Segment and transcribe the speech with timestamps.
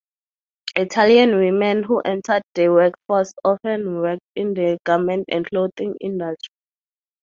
[0.75, 6.55] Italian women who entered the workforce often worked in the garment and clothing industry.